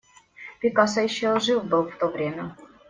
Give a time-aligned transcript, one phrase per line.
[0.59, 2.55] Пикассо еще жив был в то время!